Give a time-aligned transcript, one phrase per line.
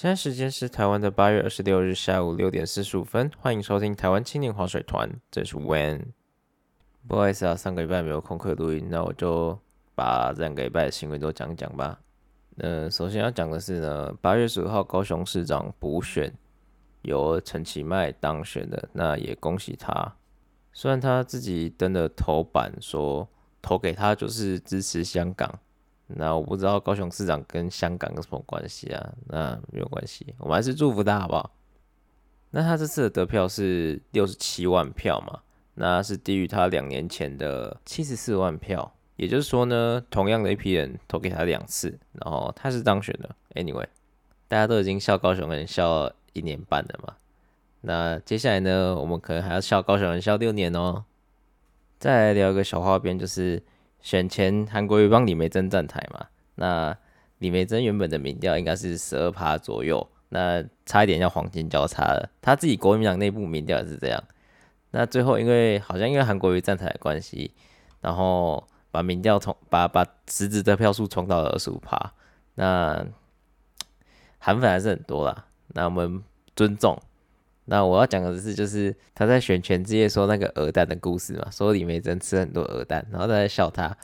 [0.00, 6.12] 现在时间是台湾的八月二十六日下午六点四十五分，欢迎收听台湾青年划水团，这是 When。
[7.08, 9.58] 不好意思啊，上个礼拜没有空课录音，那我就
[9.96, 11.98] 把这两个礼拜的新闻都讲讲吧。
[12.58, 16.32] 呃，首先要讲的是呢，八月十五号高雄市长补选
[17.02, 20.14] 由陈其迈当选的，那也恭喜他。
[20.72, 23.28] 虽然他自己登了头版说
[23.60, 25.58] 投给他就是支持香港。
[26.10, 29.12] 那我不知道高雄市长跟香港有什么关系啊？
[29.26, 31.50] 那没有关系，我们还是祝福他好不好？
[32.50, 35.40] 那他这次的得票是六十七万票嘛？
[35.74, 43.28] 那是低于他两年前的七十四万票，也就是说呢，同样的一批人投给他两次，然后他是当选的。
[43.54, 43.86] Anyway，
[44.48, 47.14] 大家都已经笑高雄人笑了一年半了嘛，
[47.82, 51.04] 那接下来呢，我们可能还要笑高雄人笑六年哦。
[51.98, 53.62] 再来聊一个小花边，就是。
[54.00, 56.26] 选前，韩国瑜帮李梅珍站台嘛？
[56.54, 56.96] 那
[57.38, 62.28] 李梅珍原本的民调应该是十二趴左右，那差一点要黄金交叉了。
[62.40, 64.22] 他自己国民党内部民调也是这样。
[64.90, 67.52] 那最后因为好像因为韩国瑜站台的关系，
[68.00, 72.12] 然后把民调冲把把实质的票数冲到了二十五趴。
[72.54, 73.06] 那
[74.38, 75.46] 韩粉还是很多啦。
[75.68, 76.22] 那我们
[76.56, 76.98] 尊重。
[77.70, 83.94] 那我要讲的是，就是他在选全之夜说那个鹅蛋的故事嘛，说李梅珍吃很多鹅蛋，然后他在笑他。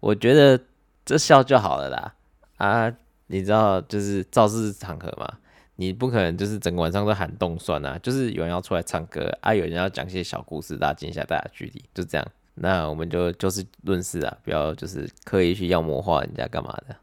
[0.00, 0.60] 我觉得
[1.06, 2.14] 这笑就好了啦。
[2.58, 2.94] 啊，
[3.28, 5.38] 你知道就是造势场合嘛，
[5.76, 12.26] 你不可能就是整个晚上都喊动算啊，就是有人要出来唱歌啊，有人要讲些小故事，拉近一下大家距离，就这样。
[12.56, 16.94] 那我们就就事论事啊，不要就是刻意去妖魔化人家干嘛的。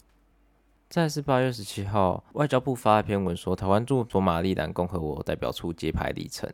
[0.91, 6.51] 再是八月十七号，外交部发一篇文说，台湾驻索马利兰共和国代表处揭牌里程。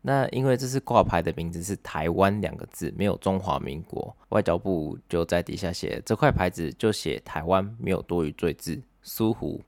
[0.00, 9.60] 那因为这次挂牌的名字是台湾两个字，没有中华民国，外交部就在底下写这块牌子就写台湾，没有多余赘字，疏忽。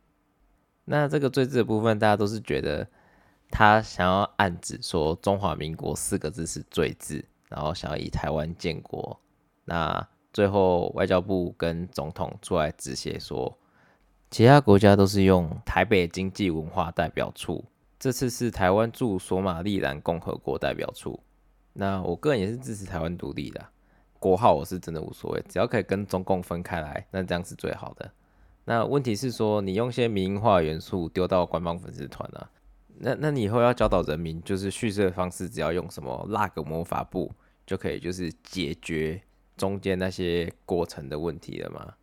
[0.86, 2.88] 那这个赘字的部分，大家都是觉得
[3.50, 9.20] 他想要暗指说中华民国四个字是赘字，然后想要以台湾建国。
[9.66, 13.54] 那最后外交部跟总统出来直写说。
[14.30, 17.64] 其他国家都是用台北经济文化代表处，
[17.98, 21.18] 这次是台湾驻索马利兰共和国代表处。
[21.72, 23.64] 那我个人也是支持台湾独立的，
[24.18, 28.10] 国号我是真的无所谓，只要可以跟中共分开来，那这样是最好的。
[28.66, 32.50] 那问题是说，你用些民营化元素丢到官方粉丝团啊，
[32.98, 37.32] 那那你以后要教导人民，就是叙事的方式，只要用什么那个魔法布
[37.64, 39.22] 就可以，就是解决
[39.56, 41.94] 中间那些过程的问题了吗？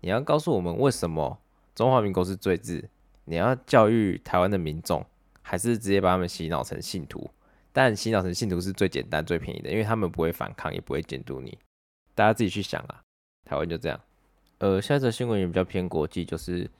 [0.00, 1.36] 你要告诉我们为什么？
[1.74, 2.88] 中华民国是最字，
[3.24, 5.04] 你要教育台湾的民众，
[5.42, 7.28] 还是直接把他们洗脑成信徒？
[7.72, 11.58] 但洗脑成信徒是最简单、最便宜的，因为他们不会反抗，也不会监督你。
[12.14, 13.02] 大家自己去想啊，
[13.44, 14.00] 台湾就这样。
[14.58, 16.70] 呃，下一则新闻也比较偏国际，就是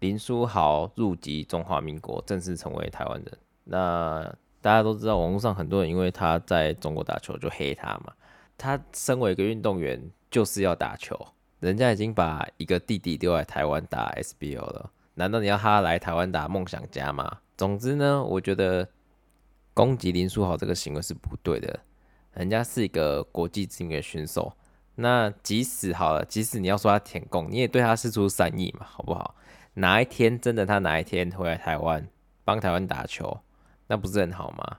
[0.00, 3.38] 林书豪入籍中华民国，正式成为台湾人。
[3.62, 4.22] 那
[4.60, 8.12] 大家都知道，网络上很多人因为他在中国打球就黑他嘛。
[8.58, 11.16] 他身为一个运动员，就是要打球。
[11.62, 17.38] 人家已经把一个弟弟丢在台湾打 SBL 了，难道你要他来台湾打梦想家吗？
[17.56, 18.88] 总之呢，我觉得
[19.72, 21.78] 攻击林书豪这个行为是不对的。
[22.34, 24.52] 人家是一个国际知名的选手，
[24.96, 29.36] 那即使好了，即使你要说他舔共，你也对他施出善意嘛，好不好？
[29.74, 32.08] 哪一天真的他哪一天回来台湾
[32.44, 33.38] 帮台湾打球，
[33.86, 34.78] 那不是很好吗？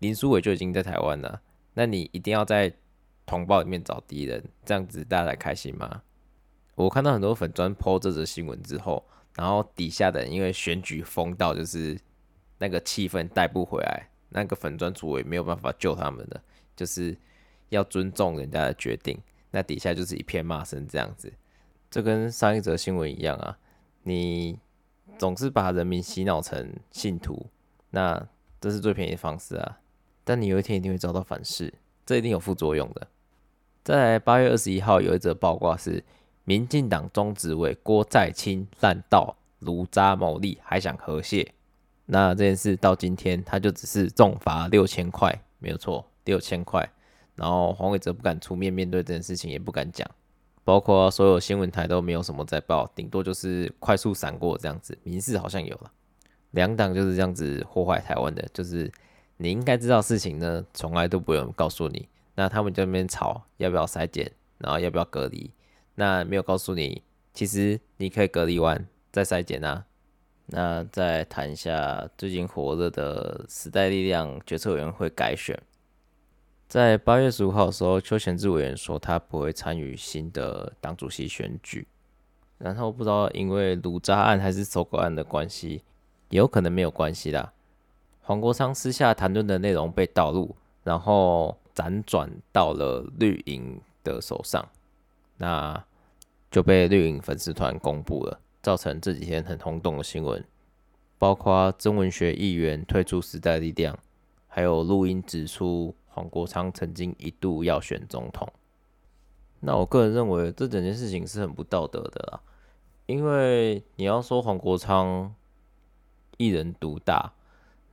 [0.00, 1.40] 林书伟就已经在台湾了，
[1.72, 2.70] 那你一定要在
[3.24, 6.02] 同胞里面找敌人，这样子大家才开心吗？
[6.80, 9.04] 我看到很多粉砖抛这则新闻之后，
[9.36, 11.98] 然后底下的人因为选举疯到就是
[12.56, 16.40] 那个气氛带不回来，那个粉砖主也没有办法救他们的，
[16.74, 17.14] 就是
[17.68, 19.20] 要尊重人家的决定。
[19.50, 21.30] 那底下就是一片骂声这样子，
[21.90, 23.58] 这跟上一则新闻一样啊，
[24.04, 24.58] 你
[25.18, 27.46] 总是把人民洗脑成信徒，
[27.90, 28.26] 那
[28.58, 29.80] 这是最便宜的方式啊。
[30.24, 31.74] 但你有一天一定会遭到反噬，
[32.06, 33.08] 这一定有副作用的。
[33.84, 36.02] 在八月二十一号有一则报卦是。
[36.50, 41.54] 民进党中执委郭在清滥道炉渣牟利，还想和解。
[42.06, 46.90] 那这件事到今天，他就只是重罚六千块，没有错，六千块。
[47.36, 50.04] 然后黄伟哲不敢出面面对这件事情，也不敢讲，
[50.64, 54.98] 包括所有新闻台都没有什么在报，顶多就是快速闪过这样子。
[55.04, 55.92] 民事好像有了，
[56.50, 58.90] 两党就是这样子祸害台湾的，就是
[59.36, 62.08] 你应该知道事情呢，从来都不用告诉你。
[62.34, 65.48] 那他们在那边吵要不要筛检，然后要不要隔离。
[66.00, 67.02] 那没有告诉你，
[67.34, 69.84] 其实你可以隔离完再筛检啊。
[70.46, 75.60] 那再谈一下最近火热的时代力量决策委员会改选，
[76.66, 81.86] 在八月十五号的时候，邱贤志委员说他不会参与新的党主席选举。
[82.56, 85.82] 然后不知道因为鲁渣案还是收狗案的关系，
[86.30, 87.52] 也有可能没有关系啦。
[88.22, 94.66] 黄国昌私下谈论的内容被盗录，然后辗转到了绿营的手上，
[95.36, 95.84] 那
[96.50, 100.44] 就被绿营粉丝团公布了，造成这几天很轰动的新闻，
[101.18, 103.98] 包括曾文学议员退出时代力量，
[104.48, 108.52] 还有录音指出黄国昌曾经一度要选总统。
[109.60, 112.40] 那我个人认为这整件事情是很不道德的啦，
[113.06, 115.34] 因为你要说黄国昌
[116.36, 117.32] 一人独大。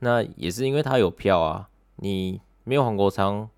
[0.00, 3.50] 那也是因为他有票啊，你没有黄国昌，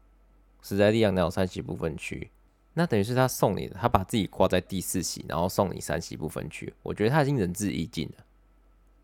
[0.63, 2.31] 实在力量哪有三席不分区？
[2.75, 6.73] 那等于是他送你的，他把自己挂在第四席，然后送你三席不分区。
[6.83, 8.25] 我觉得他已经仁至义尽了。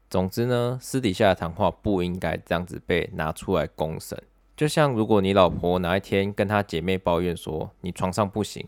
[0.09, 4.23] 总之呢，私底下的谈话不应该这样子被拿出来公审。
[4.57, 8.65] 就像如果你老婆哪一天跟她姐妹抱怨说你床上不行，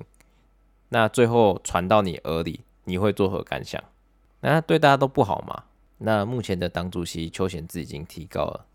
[0.88, 3.82] 那最后传到你耳里，你会作何感想？
[4.40, 5.64] 那对大家都不好嘛？
[5.98, 8.66] 那目前的党主席邱显志已经提高了，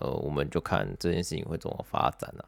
[0.00, 2.44] 呃，我们就看这件事情会怎么发展了。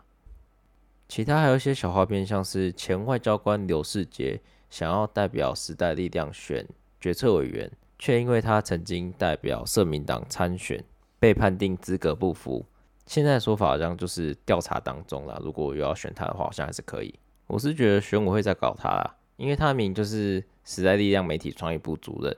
[1.15, 6.67] 其他还有一些小花边，像是前外交官刘世杰想要代表时代力量选
[7.01, 7.71] 决策委员，
[8.01, 10.83] 却因为他曾经代表社民党参选，
[11.21, 12.67] 被判定资格不符。
[13.07, 17.15] 现在说法好像就是调查当中了，如果又要选他的话，好像还是可以。
[17.47, 22.37] 我是觉得选委会在搞他啦，因为他的名就是时代力量媒体创意部主任。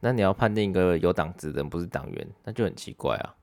[0.00, 3.34] 那你要判定一个有党职的人不是党员，那就很奇怪啊。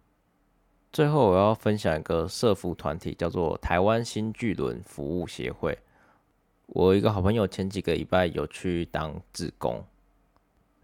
[0.98, 5.78] 最后我要分享一个社服团体，叫做台湾新巨轮服务协会。
[6.66, 9.86] 我一个好朋友前几个礼拜有去当志工。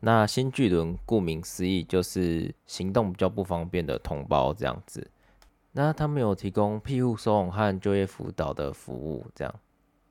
[0.02, 5.10] 那新巨轮顾名思义就是行动比较不方便的同胞这样子。
[5.72, 9.56] 那他们有提供庇护收容和就业辅导的服务，这样。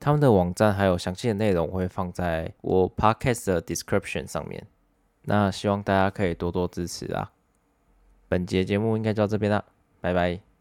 [0.01, 4.67] 他们的网站还有详细的内容会放在我 podcast 的 description 上面。
[5.21, 7.31] 那希望大家可以多多支持啊！
[8.27, 9.63] 本节节目应该就到这边了，
[10.03, 10.52] 拜拜。